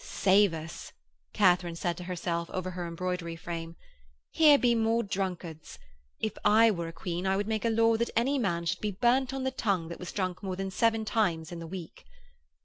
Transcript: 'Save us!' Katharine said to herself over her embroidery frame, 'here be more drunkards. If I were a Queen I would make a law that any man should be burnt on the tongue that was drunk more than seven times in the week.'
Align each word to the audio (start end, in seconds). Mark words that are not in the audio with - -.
'Save 0.03 0.51
us!' 0.51 0.91
Katharine 1.31 1.75
said 1.75 1.95
to 1.97 2.05
herself 2.05 2.49
over 2.49 2.71
her 2.71 2.87
embroidery 2.87 3.35
frame, 3.35 3.75
'here 4.31 4.57
be 4.57 4.73
more 4.73 5.03
drunkards. 5.03 5.77
If 6.19 6.35
I 6.43 6.71
were 6.71 6.87
a 6.87 6.91
Queen 6.91 7.27
I 7.27 7.37
would 7.37 7.47
make 7.47 7.65
a 7.65 7.69
law 7.69 7.97
that 7.97 8.09
any 8.15 8.39
man 8.39 8.65
should 8.65 8.81
be 8.81 8.93
burnt 8.99 9.31
on 9.31 9.43
the 9.43 9.51
tongue 9.51 9.89
that 9.89 9.99
was 9.99 10.11
drunk 10.11 10.41
more 10.41 10.55
than 10.55 10.71
seven 10.71 11.05
times 11.05 11.51
in 11.51 11.59
the 11.59 11.67
week.' 11.67 12.03